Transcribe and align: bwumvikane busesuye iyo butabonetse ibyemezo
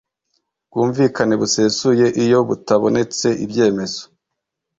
bwumvikane 0.69 1.33
busesuye 1.41 2.05
iyo 2.23 2.39
butabonetse 2.47 3.27
ibyemezo 3.45 4.01